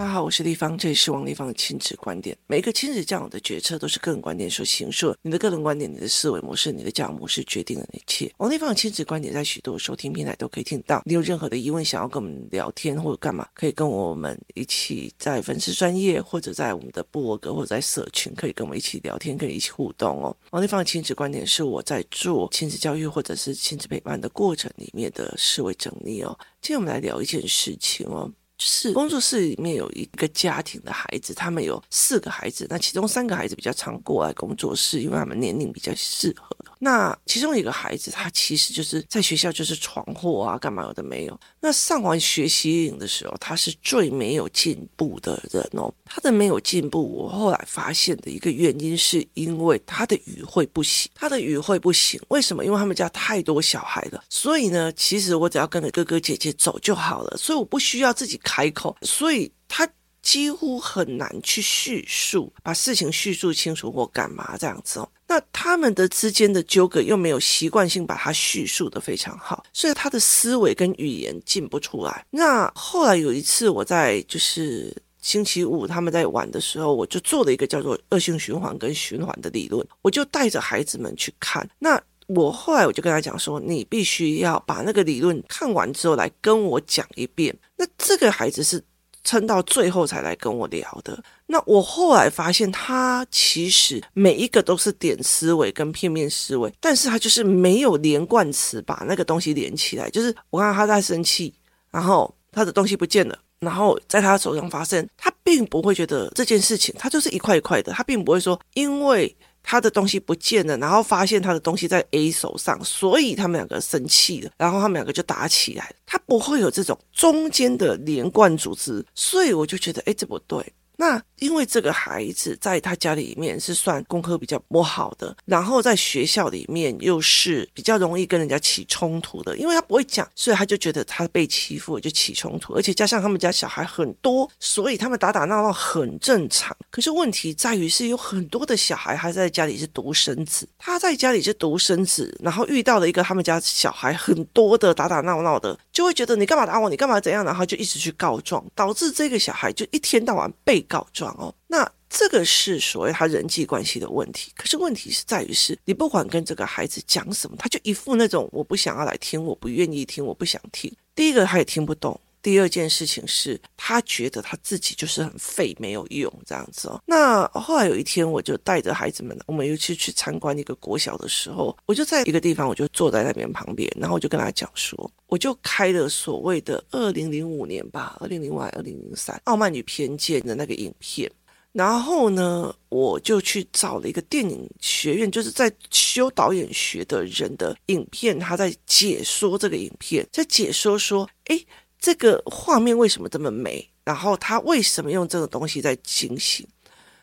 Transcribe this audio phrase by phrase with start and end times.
[0.00, 2.34] 大家好，我是丽芳，这里是王立芳的亲子观点。
[2.46, 8.32] 每一个亲子教养的决策都是个人观点所形塑，你的个人观点、你的思维模式、你的教养模式决定了一切。
[8.38, 11.02] 王立芳的亲子观点在许多收听平台都可以听到。
[11.04, 20.34] 你有任何的疑问想要跟我们聊天或者干嘛，可以跟我们一起在粉丝专页或者在我们的部落格或者在社群，可以跟我们一起聊天，可以一起互动哦。
[20.52, 26.34] 王立芳的亲子观点是我在做亲子教育或者是亲子陪伴的过程里面的思维整理哦。
[26.62, 28.32] 今天我们来聊一件事情哦。
[28.60, 36.54] 是工作室里面有一个家庭的孩子，他们有四个孩子，那其中三个孩子比较常过来工作室，因为他们年龄比较适合。
[36.78, 41.38] 那其中一个孩子，他其实就是在学校就是闯祸啊，干嘛有的没有。
[41.60, 45.92] 那上完学习营的时候，他是最没有进步的人哦。
[46.04, 51.10] 他的没有进步，我后来发现的一个原因，是因为他的语会不行。
[51.14, 52.64] 他的语会不行，为什么？
[52.64, 59.88] 因为他们家太多小孩了，所以呢，其实我只要跟着哥哥姐姐走就好了，所以我不需要自己开口，所以他。
[60.22, 65.10] 几乎很难去叙述，把事情叙述清楚或干嘛这样子哦。
[65.26, 72.22] 那他们的之间的纠葛又没有习惯性把它叙述得非常好，所以他的思维跟语言进不出来。
[72.30, 81.66] 那后来有一次我在就是星期五他们在玩的时候，我就做了一个叫做恶性循环跟循环的理论，我就带着孩子们去看。
[81.78, 87.56] 那我后来我就跟他讲说，你必须要把那个理论看完之后来跟我讲一遍。
[87.80, 88.84] 那这个孩子是。
[89.22, 91.22] 撑到最后才来跟我聊的。
[91.46, 100.08] 那我后来发现，他其实每一个都是点思维跟片面思维，但是他就是没有连贯词把那个东西连起来。
[100.08, 101.52] 就是我看到他在生气，
[101.90, 109.36] 然后他的东西不见了，然后在他手上发生，他并不会觉得这件事情，他就是一块一块的，他并不会说因为。
[109.70, 115.94] 他的东西不见了，然后发现他的东西在 A 手上，所以他们两个生气了，然后他们两个就打起来了。
[116.04, 120.60] 他不会有这种中间的连贯组织，所以我就觉得，哎，这不对。
[120.96, 136.76] 那因为这个孩子在他家里面是算功课比较不好的，然后在学校里面又是比较容易跟人家起冲突的，因为他不会讲，所以他就觉得他被欺负就起冲突，而且加上他们家小孩很多，所以他们打打闹闹很正常。
[136.90, 154.52] 可是问题在于是有很多的小孩还在家里是独生子，他在家里是独生子，然后遇到了一个他们家小孩很多的打打闹闹的，就会觉得你干嘛打我，你干嘛怎样，然后就一直去告状，导致这个小孩就一天到晚被告状哦，那这个是所谓他人际关系的问题。
[154.56, 160.92] 可是问题是在于是，你不管跟这个孩子讲什么，他就一副那种我不想要来听，我不愿意听，我不想听。
[161.14, 162.20] 第一个他也听不懂。
[162.42, 167.00] 第二件事情是他觉得他自己就是很废，没有用这样子哦。
[167.04, 181.30] 那后来有一天，我就带着孩子们，我们又去去参观一个国小的时候，我就在一个地方，我就坐在那边旁边，然后我就跟他讲说，我就开了所谓的二零零五年吧，二零零五还二零零三《傲慢与偏见》的那个影片，
[181.72, 191.66] 然后呢，我就去找了一个电影学院，就是在修导演学的人的影片，他在解说这个影片，在解说说，诶。
[192.00, 193.88] 这个画面为什么这么美？
[194.04, 196.66] 然后他为什么用这个东西在进行？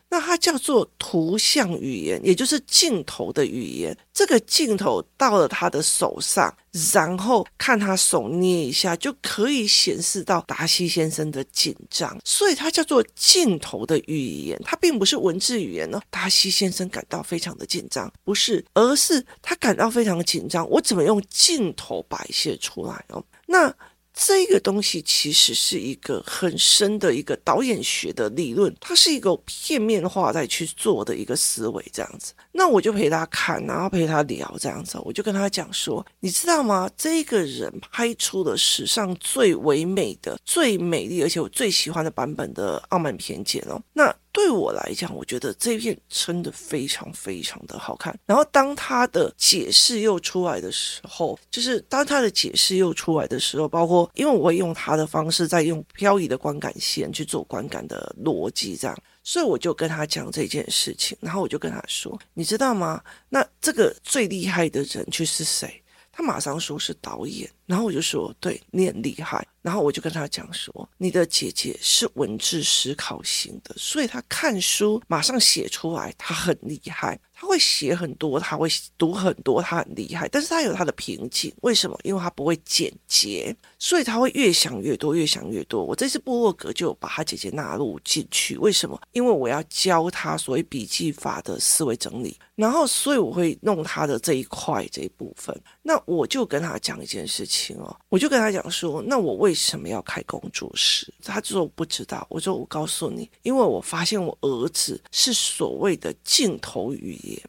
[0.10, 3.94] 那它叫做图像语言，也就是镜头的语言。
[4.14, 6.56] 这个镜头到了他的手上，
[6.94, 12.18] 然后看他手捏一下，就可以显示到达西先生的紧张。
[12.24, 16.00] 所以它叫做镜头的语言，它并不是文字语言哦。
[16.10, 20.66] 达西先生感到非常的紧张，不是，而是他感到非常的紧张。
[20.70, 23.22] 我怎么用镜头摆设出来哦？
[23.46, 23.76] 那。
[24.20, 32.34] 这个东西其实是一个很深的一个导演学的理论，它是一个片面化再去做的一个思维这样子。
[32.52, 36.90] 那我就陪他看，然后陪他聊这样子，我就跟他讲说，你知道吗？
[36.98, 43.80] 这个人拍出了史上最唯美的、最美丽，而且我最喜欢的版本的《傲慢偏见》哦。
[43.94, 48.16] 那对我来讲，我觉得这片真的非常非常的好看。
[48.24, 61.18] 然后当他的解释又出来的时候，就是当他的解释又出来的时候，包括因为我会用他的方式在用漂移的观感线去做观感的逻辑，这样，所以我就跟他讲这件事情。
[61.20, 63.02] 然后我就跟他说：“你知道吗？
[63.30, 65.82] 那这个最厉害的人却是谁？”
[66.14, 67.50] 他马上说是导演。
[67.66, 77.20] 然后我就说：“对，你很厉害。”然后我就跟他讲说，你的姐姐是文字思考型的，所以她看书马上写出来，她很厉害。
[77.40, 78.68] 她会写很多，她会
[78.98, 80.26] 读很多，她很厉害。
[80.30, 82.00] 但是她有她的瓶颈，为什么？
[82.04, 85.84] 因为她不会简洁，所以她会越想越多，越想越多。
[85.84, 88.98] 我这次部落格就把他姐姐纳入进去，为什么？
[89.12, 95.54] 因为我要教他所谓笔记法的思维整理，然后所以我会弄他的这一块这一部分。
[95.84, 101.14] 那我就跟他讲一件事情哦，我就跟他讲说，那我为什么要开工作室？
[101.24, 102.26] 他就说我不知道。
[102.30, 107.42] 我说我告诉你，因为我发现我儿子是所谓的镜头语言。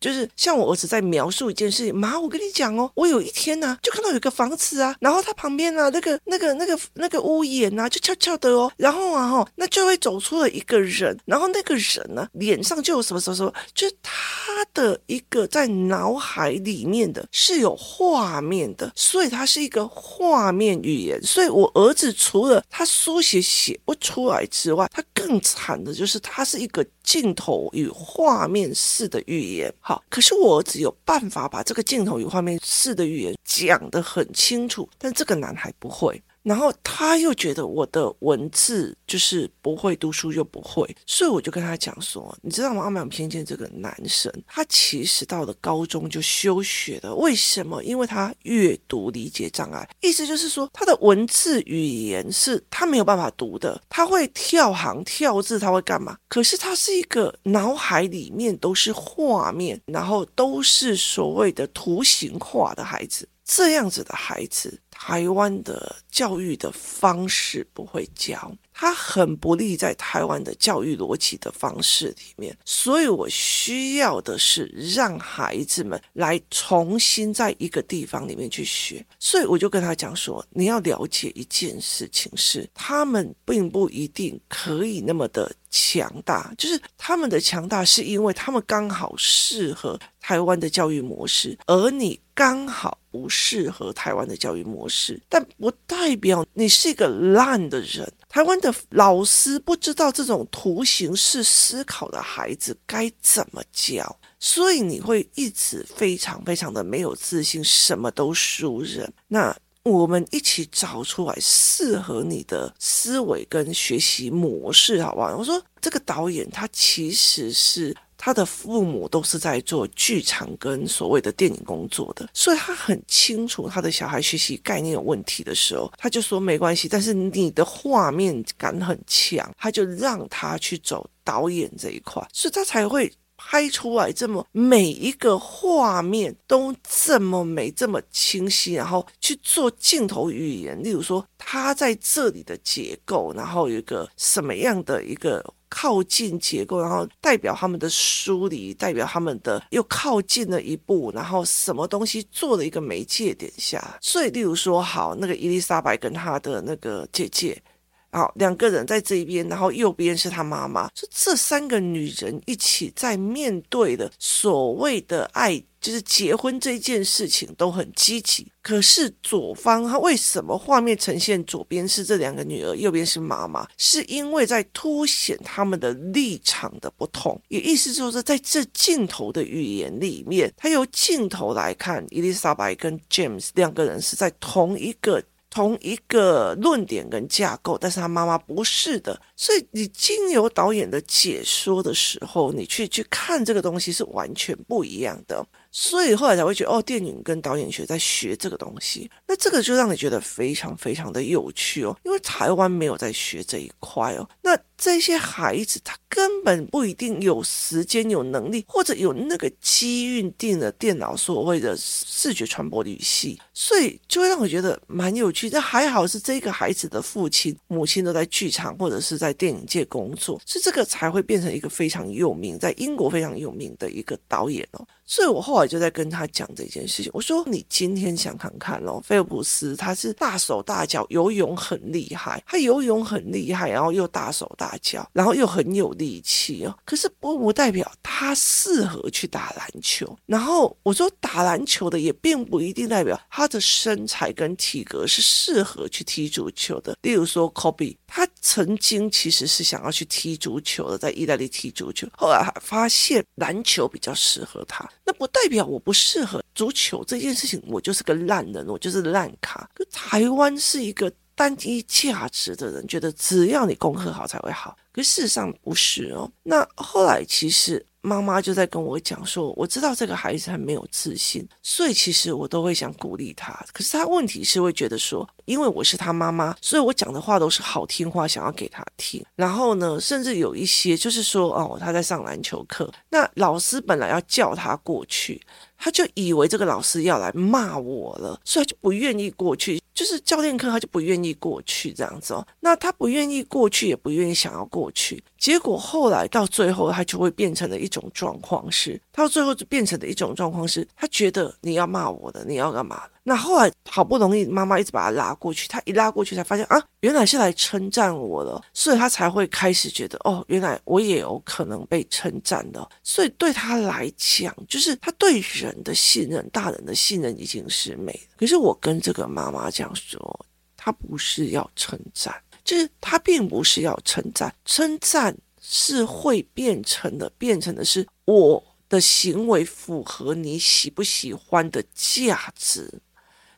[0.00, 21.22] 就是像我儿子在描述一件事情，妈，我跟你讲哦，我有一天呢、就看到有个房子啊，然后他旁边啊，那个那个那个那个屋檐啊，就翘翘的哦，然后啊哈，那就会走出了一个人，然后那个人呢，脸上就有什么什么什么，就是他的一个在脑海里面的是有画面的，所以他是一个画面语言。
[21.22, 29.72] 所以我儿子除了他书写写不出来之外，他更惨的就是他是一个镜头与画面式的语言。
[29.80, 36.22] 好，可是我只有办法把这个镜头与画面式的语言讲得很清楚，但这个男孩不会。
[36.42, 42.82] 然后他又觉得我的文字就是不会读书又不会，所以我就跟他讲说，你知道吗？
[42.82, 47.14] 阿满偏见这个男生，他其实到了高中就休学了。
[47.14, 47.82] 为什么？
[47.84, 56.16] 因为他阅读理解障碍，意思就是说他的文字语言是他没有办法读的，他会跳行跳字，他会干嘛？
[56.28, 64.80] 可是他是一个脑海里面都是画面，然后都是所谓的图形化的孩子，这样子的孩子。
[65.02, 92.98] 台湾的教育的方式不会教，他很不利在台湾的教育逻辑的方式里面，所以我需要的是让孩子们来重新在一个地方里面去学，所以我就跟他讲说，你要了解一件事情是，他们并不一定可以那么的强大，就是他们的强大是因为他们刚好适合台湾的教育模式，而你刚好。
[93.12, 98.12] 不适合台湾的教育模式式，但不代表你是一个烂的人。
[98.28, 109.10] 台湾的老师不知道这种图形式思考的孩子该怎么教，所以你会一直非常非常的没有自信，什么都输人。
[109.28, 115.36] 那我们一起找出来适合你的思维跟学习模式，好不好？
[115.36, 117.96] 我说这个导演他其实是。
[118.22, 126.86] 他的父母都是在做剧场跟所谓的电影工作的，所以他很清楚他的小孩学习概念有问题的时候，他就说没关系。
[126.86, 140.80] 但是你的画面感很强，他就让他去走导演这一块，所以他才会拍出来这么每一个画面都这么美、这么清晰，然后去做镜头语言。
[140.82, 145.42] 例如说，他在这里的结构，然后有一个什么样的一个。
[145.70, 153.96] 靠近结构，然后代表他们的疏离，代表他们的又靠近了一步，然后什么东西做了一个媒介点下。
[154.02, 157.62] 所以，例如说，好，那个伊丽莎白跟她的那个姐姐，
[158.12, 165.62] 好，两个人在这一边，然后右边是她妈妈，说这三个女人一起在面对的所谓的爱。
[165.80, 173.66] 就是结婚这件事情都很积极，可是左方他为什么画面呈现左边是这两个女儿，右边是妈妈？
[173.78, 185.22] 是因为在凸显他们的立场的不同，也意思就是在这镜头的语言里面，他由镜头来看，伊丽莎白跟 James 两个人是在同一个。
[185.50, 195.42] 同一个论点跟架构，但是他妈妈不是的，所以你经由导演的解说的时候，你去去看这个东西是完全不一样的，
[195.72, 204.54] 所以后来才会觉得哦，电影跟导演学在学这个东西，那这个就让你觉得非常非常的有趣哦，因为台湾没有在学这一块哦，那。
[204.82, 215.50] 这些孩子他根本不一定有时间、有能力，或者有那个机运定的电脑所谓的视觉传播的语系，所以就会让我觉得蛮有趣。
[215.50, 224.84] 但还好是这个孩子的父亲、母亲都在剧场或者是在在电影界工作，所以这个才会变成一个非常有名，在英国非常有名的一个导演哦。
[225.10, 234.70] 所以我后来就在跟他讲这件事情，我说你今天想看看咯，菲尔普斯他是大手大脚，游泳很厉害，他游泳很厉害，然后又大手大。
[234.80, 236.74] 脚，然后又很有力气哦。
[236.84, 240.16] 可是不不代表他适合去打篮球。
[240.24, 246.96] 然后我说打篮球的也并不一定代表他的身材跟体格是适合去踢足球的。
[247.02, 254.88] 例如说，Kobe，他曾经其实是想要去踢足球的，在意大利踢足球，后来发现篮球比较适合他。
[255.04, 259.68] 那不代表我不适合足球这件事情，我就是个烂人，我就是烂咖。
[259.74, 261.12] 可台湾是一个。
[261.32, 266.30] 单一价值的人觉得只要你功课好才会好，可事实上不是哦。
[266.42, 273.52] 那后来其实妈妈就在跟我讲说，我知道这个孩子很没有自信，所以其实我都会想鼓励他。
[273.72, 279.24] 可是他问题是会觉得说，因为我是他妈妈，所以我讲的话都是好听话，想要给他听。
[279.36, 285.40] 然后呢，甚至有一些就是说，哦，他在上篮球课，那老师本来要叫他过去，
[285.76, 289.80] 他就以为这个老师要来骂我了，所以他就不愿意过去。
[290.00, 292.42] 就是教练课，他就不愿意过去这样子哦。
[292.58, 295.22] 那他不愿意过去，也不愿意想要过去。
[295.36, 303.10] 结果后来到最后，他就会变成了一种状况是，到最后就变成了一种状况是，他觉得你要骂我的，你要干嘛的？
[303.22, 312.86] 那后来好不容易妈妈一直把他拉过去，他一拉过去才发现啊，原来是来称赞我的，所以他才会开始觉得哦，原来我也有可能被称赞的。
[313.02, 318.18] 所以对他来讲，就是他对人的信任，大人的信任已经是没。
[318.38, 332.90] 可是我跟这个妈妈讲说，他不是要称赞，就是他并不是要称赞，称赞是会变成的，变成的是我的行为符合你喜不喜欢的价值。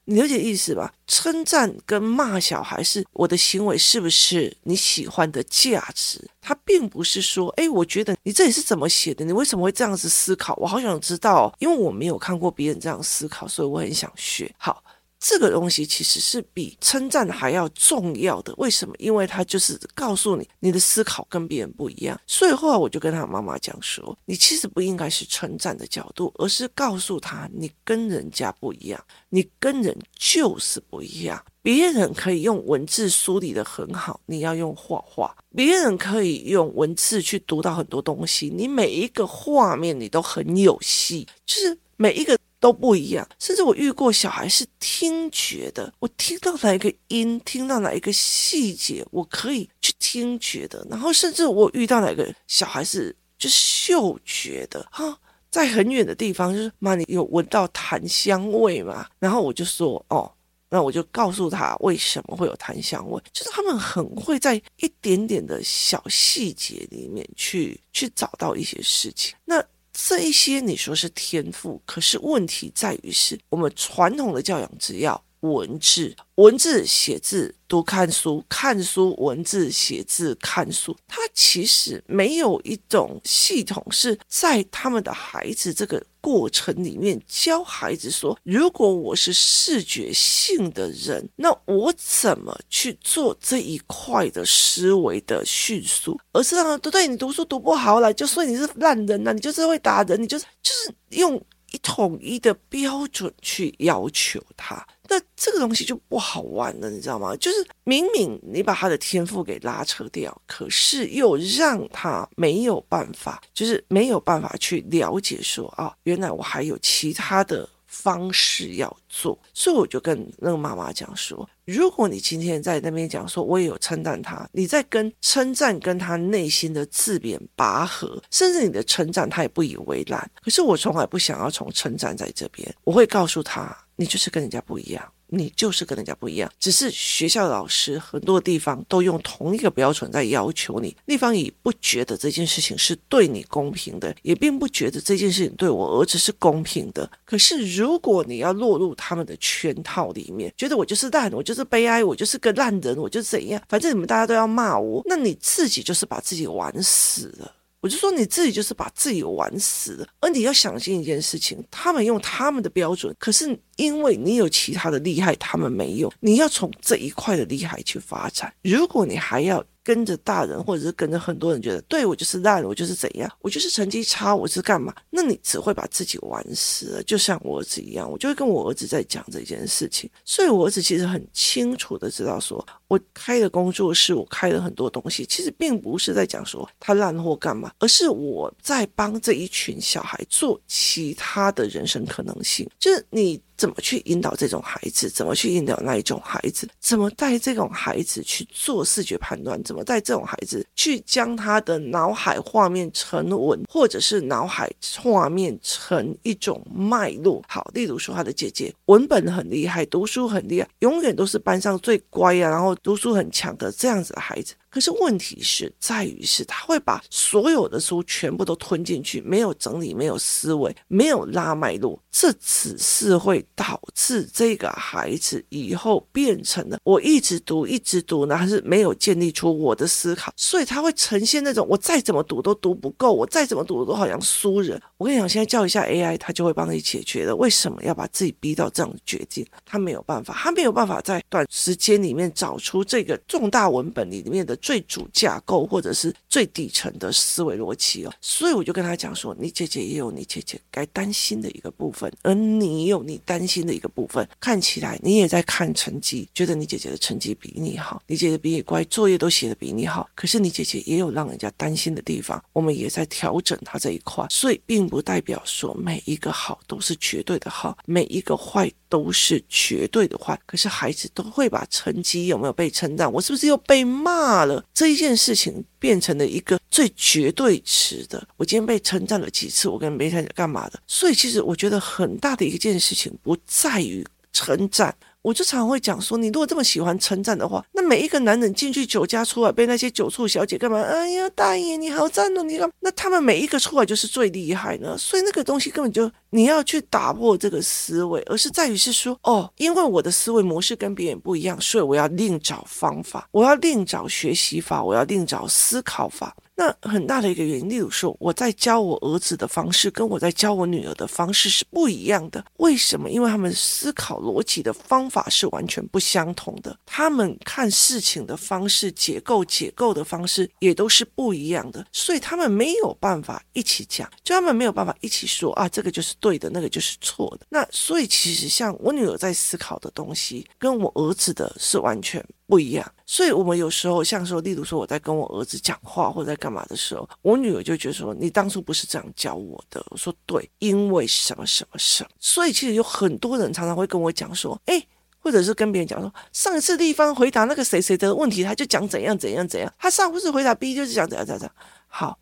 [0.05, 0.93] 你了解意思吧？
[1.07, 6.29] 称赞跟骂小孩是我的行为是不是你喜欢的价值？
[6.41, 9.25] 他并不是说，哎，我觉得你这里是怎么写的？
[9.25, 10.57] 你为什么会这样子思考？
[10.57, 14.53] 我好想知道，因为我没有看过别人这样思考，所以我很想学。
[14.59, 14.83] 好。
[15.25, 18.93] 这个东西其实是比称赞还要重要的，为什么？
[18.99, 22.21] 因为他就是告诉你，你的思考跟别人不一样。
[22.27, 31.41] 所以后来我就跟他妈妈讲说，你其实不应该是称赞的角度，而是告诉他，你跟人家不一样，你跟人就是不一样。
[31.63, 42.37] 别人可以用文字梳理得很好，你要用画画；别人可以用文字去读到很多东西，你每一个画面你都很有戏，就是每一个。
[42.63, 50.87] 都不一样，甚至我遇过小孩是听觉的，我听到哪一个音，听到哪一个细节，我可以去听觉的。
[50.89, 55.19] 然后甚至我遇到哪个小孩是就嗅觉的，哈，
[55.51, 59.09] 在很远的地方，就是妈，你有闻到檀香味吗？
[59.19, 60.33] 然后我就说，哦，
[60.69, 69.35] 那我就告诉他为什么会有檀香味，就是他们很会在一点点的小细节里面去去找到一些事情。
[69.45, 69.61] 那。
[70.05, 77.55] 这一些你说是天赋，可是问题在于是我们传统的教养只要文字、文字写字。
[77.69, 101.37] 读看书，看书，文字写字，看书，它其实没有一种系统是在他们的孩子这个过程里面教孩子说，如果我是视觉性的人，那我怎么去做这一块的思维的迅速，而是让他都对，你读书读不好了，就说你是烂人呐、啊，你就是会打人，你就是就是用
[101.73, 104.87] 一统一的标准去要求他。
[105.13, 107.37] 那这个东西就不好玩了，你知道吗？
[107.37, 119.39] 就是明明你把他的天赋给拉扯掉，可是又让他没有办法，就是没有办法去了解说啊，原来我还有其他的方式要做。
[119.53, 130.31] 所以我就跟那个妈妈讲说，如果你今天在那边讲说，我也有称赞他，你在跟称赞跟他内心的自贬拔河，甚至你的称赞他也不以为然。
[130.43, 133.77] 可是我从来不想要从称赞在这边，我会告诉他。
[134.03, 136.51] 你就是跟人家不一样，你就是跟人家不一样。
[136.59, 147.09] 只是学校老师很多地方都用同一个标准在要求你，地方也不觉得这件事情是对你公平的，也并不觉得这件事情对我儿子是公平的。
[147.25, 157.55] 可是如果你要落入他们的圈套里面，觉得我就是烂，我就是悲哀，我就是个烂人，我就怎样，反正你们大家都要骂我，那你自己就是把自己玩死了。
[157.83, 168.51] 我就说你自己就是把自己玩死了，而你要相信一件事情，他们用他们的标准，可是因为你有其他的厉害，他们没有，你要从这一块的厉害去发展。
[168.63, 169.63] 如果你还要。
[169.85, 174.95] 跟着大人，或者是跟着很多人，觉得对我就是烂，我就是怎样，我就是成绩差，我是干嘛？
[175.11, 177.03] 那你只会把自己玩死了。
[177.03, 180.09] 就像我儿子一样，我就会跟我儿子在讲这件事情。
[180.25, 193.41] 所以我儿子其实很清楚的知道说，我开了工作室，我开了很多东西，其实并不是在讲说他烂或干嘛，而是我在帮这一群小孩做其他的人生可能性，就是你。
[193.57, 195.09] 怎么去引导这种孩子？
[195.09, 196.69] 怎么去引导那一种孩子？
[196.81, 199.63] 怎么带这种孩子去做视觉判断？
[199.63, 207.43] 怎么带这种孩子去将他的脑海画面成文，或者是脑海画面成一种脉络？
[207.49, 214.55] 好，例如说他的姐姐文本很厉害，读书很厉害，永远都是班上最乖啊，然后读书很强的这样子的孩子。
[214.73, 234.81] 可是问题是在于是，他会把所有的书全部都吞进去，没有整理，没有思维，没有拉脉络，这只是会导致这个孩子以后变成了我一直读，一直读，那还是没有建立出我的思考，所以他会呈现那种我再怎么读都读不够，我再怎么读都好像输人。
[234.97, 237.37] 我跟你讲，现在叫一下 AI，他就会帮你解决了。
[237.37, 239.47] 为什么要把自己逼到这样的绝境？
[239.67, 244.59] 他没有办法，他没有办法在短时间里面找出这个重大文本里面的。
[244.63, 248.13] 最主架构或者是最底层的思维逻辑哦。
[248.23, 254.27] 所以我就跟他讲说，你姐姐也有你姐姐该担心的一个部分，而你也有你担心的一个部分。
[254.41, 260.09] 看起来你也在看成绩，觉得你姐姐的成绩比你好，你姐姐比你乖，作业都写的比你好。
[260.15, 264.25] 可是你姐姐也有让人家担心的地方，我们也在调整她这一块。
[264.31, 270.39] 所以并不代表说每一个好都是绝对的好，每一个坏都是绝对的坏。
[270.47, 274.52] 可是孩子都会把成绩有没有被称赞，我是不是又被骂了？
[274.75, 278.27] 这一件事情变成了一个最绝对值的。
[278.37, 279.69] 我今天被称赞了几次？
[279.69, 280.81] 我跟梅太太干嘛的？
[280.87, 284.95] 所以其实我觉得很大的一件事情不在于称赞。
[285.23, 290.83] 我就常会讲说，你如果这么喜欢称赞的话，那每一个男人进去酒家出来被那些酒醋小姐干嘛？
[290.83, 292.69] 哎呀，大爷你好赞哦，你干？
[292.81, 294.99] 那他们每一个出来就是最厉害呢。
[294.99, 306.35] 所以那个东西根本就你要去打破这个思维，而是在于是说，哦，因为我的思维模式跟别人不一样，所以我要另找方法，我要另找学习法，我要另找思考法。
[306.55, 312.45] 那很大的一个原因，例如说，我在教我儿子的方式，跟我在教我女儿的方式是不一样的。
[312.59, 313.11] 为什么？
[313.11, 327.47] 因为他们思考逻辑的方法是完全不相同的，他们看事情的方式、解构解构的方式也都是不一样的，所以他们没有办法一起讲，就他们没有办法一起说啊，这个就是对的，那个就是错的。
[327.49, 332.93] 那所以其实像我女儿在思考的东西，跟我儿子的是完全不一样。
[333.05, 339.85] 所以，我们有时候像说，例如说，我在跟我儿子讲话或者在干嘛的时候，我女儿就觉得说，你当初不是这样教我的。
[339.91, 342.11] 我说对，因为什么什么什么。
[342.21, 344.81] 所以，其实有很多人常常会跟我讲说，哎，
[345.19, 349.73] 或者是跟别人讲说，上一次地方回答那个谁谁的问题，他就讲怎样怎样怎样。
[349.77, 351.55] 他上次回答 B 就是讲怎样怎样怎样。
[351.89, 352.19] 好，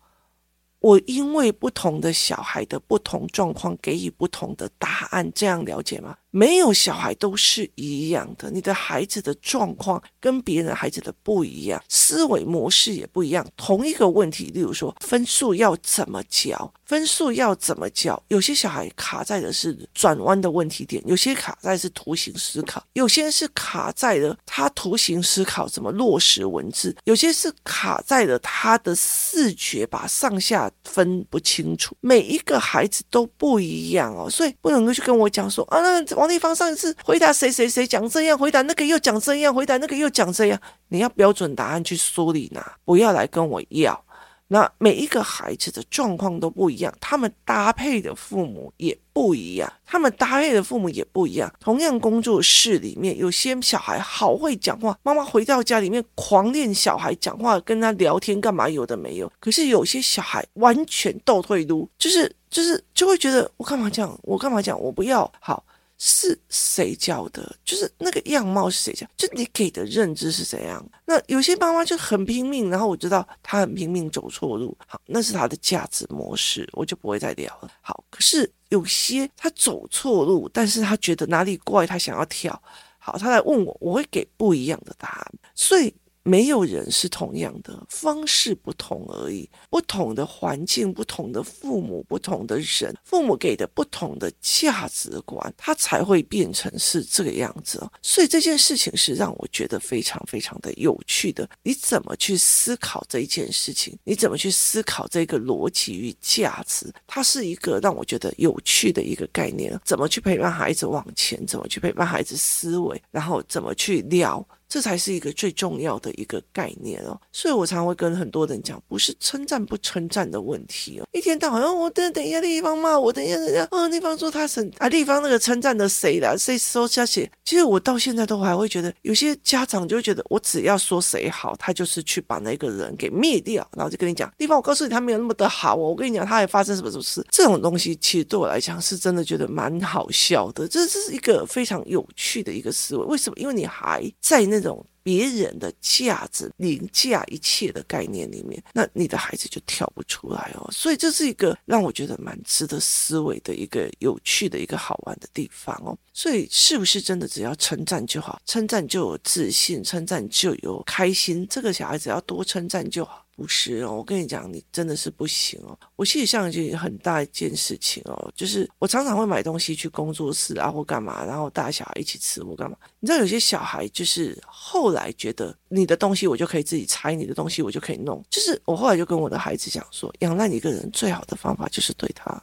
[0.81, 6.17] 我因为不同的小孩的不同状况，给予不同的答案，这样了解吗？
[6.31, 13.45] 没有小孩都是一样的，你的孩子的状况跟别人孩子的不一样，思维模式也不一样。
[13.57, 31.93] 同一个问题，例如说分数要怎么教，分数要怎么教，有些小孩卡在的是转弯的问题点，有些卡在是图形思考，有些是卡在了他图形思考怎么落实文字，有些是卡在了他的视觉把上下分不清楚。
[31.99, 36.20] 每一个孩子都不一样哦，所以不能够去跟我讲说啊那。
[36.21, 40.61] 王丽芳上一次回答谁谁谁讲这样，回答那个又讲这样，回答那个又讲这样。
[40.89, 44.05] 你要标准答案去梳理拿，不要来跟我要。
[44.49, 51.51] 那每一个孩子的状况都不一样，他们搭配的父母也不一样，他们搭配的父母也不一样。
[51.59, 59.31] 同样工作室里面，有些小孩好会讲话，妈妈回到家里面狂练小孩讲话，跟他聊天干嘛有的没有。
[59.39, 65.63] 可是有些小孩完全倒退噜，就是就是就会觉得我干嘛讲，我干嘛讲，我不要好。
[66.03, 67.55] 是谁教的？
[67.63, 69.05] 就是那个样貌是谁教？
[69.15, 70.83] 就你给的认知是怎样？
[71.05, 77.71] 那有些妈妈就很拼命，然后我知道她很拼命走错路，好，那是她的价值模式，我就不会再聊了。
[77.81, 82.59] 好，可是有些她走错路，但是她觉得哪里怪，她想要跳，
[82.97, 85.93] 好，她来问我，我会给不一样的答案，所以。
[86.23, 89.49] 没有人是同样的，方式不同而已。
[89.69, 97.83] 不同的环境，不同的父母，不同的人，父母给的不同的价值观，他才会变成是这个样子。
[98.01, 101.49] 所以这件事情是让我觉得非常非常的有趣的。
[101.63, 103.97] 你怎么去思考这一件事情？
[104.03, 106.91] 你怎么去思考这个逻辑与价值？
[107.07, 109.79] 它是一个让我觉得有趣的一个概念。
[109.83, 111.45] 怎么去陪伴孩子往前？
[111.47, 113.01] 怎么去陪伴孩子思维？
[113.09, 114.45] 然后怎么去聊？
[114.71, 121.05] 这才是一个最重要的一个概念哦，所以我常常会跟很多人讲，不是称赞不称赞的问题哦。
[121.11, 126.37] 一天到晚哦，我等等一下，地方骂我，等一下，等一下，哦，地方说他神啊，地方那个称赞的谁了？
[126.37, 127.29] 谁说下去？
[127.43, 135.89] 其实我到现在都还会觉得，有些家长就会觉得，我只要说谁好，他就是去把那个人给灭掉，然后就跟你讲，地方我告诉你，他没有那么的好哦。
[135.89, 137.21] 我跟你讲，他还发生什么什么事？
[137.29, 143.03] 这种东西其实对我来讲是真的觉得蛮好笑的，这这是一个非常有趣的一个思维。
[143.03, 143.35] 为什么？
[143.37, 144.60] 因为你还在那。
[144.61, 150.69] 这种别人的价值凌驾一切的概念里面，那你的孩子就跳不出来哦。
[150.71, 155.97] 所以这是一个让我觉得蛮值得思维的一个有趣的一个好玩的地方哦。
[156.13, 158.39] 所以是不是真的只要称赞就好？
[158.45, 161.47] 称赞就有自信，称赞就有开心。
[161.49, 163.25] 这个小孩子要多称赞就好。
[163.41, 165.75] 不是哦，我跟你讲，你真的是不行哦。
[165.95, 172.77] 我其实像一件很大一件事情哦，就是我常常会买东西去工作室啊，或干嘛，然后带小孩一起吃或干嘛。
[172.99, 178.23] 你知道有些小孩就是后来觉得你的东西我就可以自己拆，你的东西我就可以弄。
[178.29, 182.39] 就是我后来就跟我的孩子讲说，养烂一个人最好的方法就是对他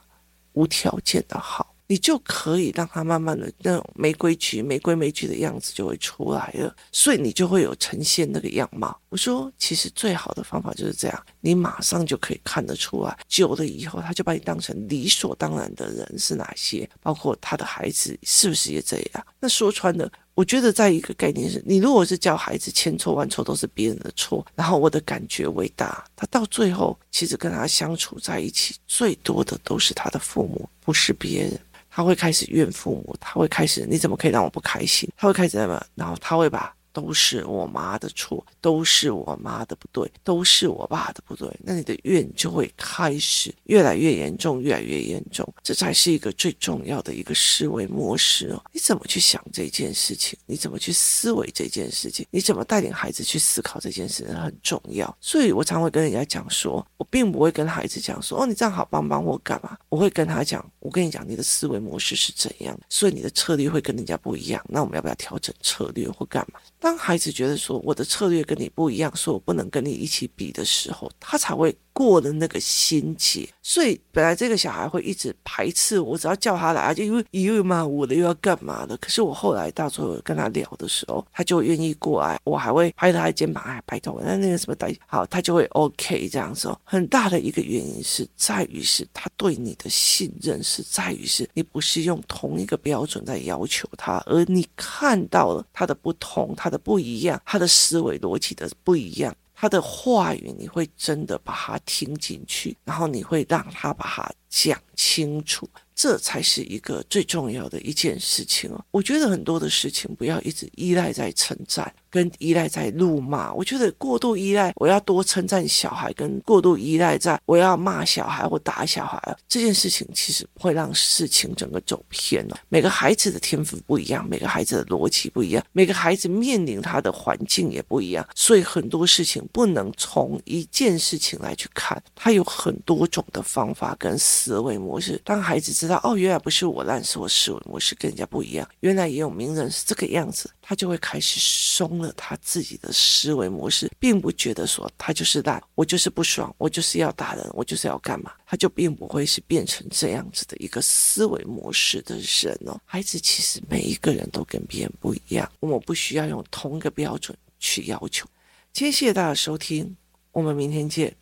[0.55, 1.73] 无条件的好。
[1.89, 8.97] 你就可以让他慢慢的那种没规矩、没规没矩的样子就会出来了，所以你就会有呈现那个样貌。
[9.09, 13.19] 我说，其实最好的方法就是这样，你马上就可以看得出来。
[13.27, 19.27] 久了以后，他就把你当成理所当然的人是哪些，包括他的孩子是不是也这样？
[19.41, 20.09] 那说穿了。
[20.35, 31.59] 我觉得在一个概念是，你如果是教孩子千错万错都是别人的错，然后我的感觉为大，他到最后其实跟他相处在一起，最多的都是他的父母，不是别人。
[31.99, 35.11] 他会开始怨父母，他会开始你怎么可以让我不开心？
[35.17, 35.85] 他会开始那么？
[35.97, 36.73] 然后他会把。
[37.01, 41.49] 都是我妈的错，都是我妈的不对，都是我爸的不对。
[41.63, 45.49] 那你的怨就会开始越来越严重，越来越严重。
[45.63, 48.61] 这才是一个最重要的一个思维模式哦。
[48.73, 50.37] 你怎么去想这件事情？
[50.45, 52.27] 你怎么去思维这件事情？
[52.33, 55.17] 你怎么带领孩子去思考这件事情很重要。
[55.21, 59.79] 所以我常会跟人家讲说，我并不会跟孩子讲说，哦，你这样好棒棒，我干嘛？
[59.89, 64.65] 我会跟他讲，我跟你讲，你的思维模式是怎样，所以你的策略会跟人家不一样。
[64.69, 66.59] 那我们要不要调整策略或干嘛？
[66.89, 71.77] 当孩子觉得说我的策略跟你不一样，说我不能跟你一起比的时候，他才会。
[71.99, 78.97] 过了那个心结，所以本来这个小孩会一直排斥我，只要叫他来，就因为因为嘛我的，又要干嘛的。
[78.99, 86.73] 可是我后来到时候跟他聊的时候，他就愿意过来，我还会拍他的肩膀，还拜托我，那那个什么带好，他就会 OK 这样子。
[86.85, 99.35] 很大的一个原因是在于是他对你的信任，是在于是你不是用同一个标准在要求他，而你看到了他的不同，他的不一样，他的思维逻辑的不一样。
[99.61, 105.69] 他的话语，你会真的把它听进去，然后你会让他把它讲清楚。
[105.97, 108.81] 这才是一个最重要的一件事情哦。
[108.93, 113.53] 我觉得很多的事情不要一直依赖在称赞，跟依赖在怒骂。
[113.53, 122.59] 我觉得过度依赖，我要多称赞小孩，跟过度依赖在我要骂小孩或打小孩，这件事情其实会让事情整个走偏了。
[122.69, 135.21] 每个孩子的天赋不一样，每个孩子的逻辑不一样，每个孩子面临他的环境也不一样，所以很多事情不能从一件事情来去看，他有很多种的方法跟思维模式。
[135.25, 138.69] 当孩子知道哦，原来不是我烂，是我思维模式跟人家不一样。
[138.81, 152.79] 原来也有名人是这个样子，他就会开始松了他自己的思维模式，并不觉得说他就是烂，我就是不爽，我就是要打人，我就是要干嘛，他就并不会是变成这样子的一个思维模式的人哦。
[152.85, 158.27] 孩子其实每一个人都跟别人不一样，我们不需要用同一个标准去要求。
[158.71, 159.97] 今天谢谢大家收听，
[160.33, 161.17] 我们明天见。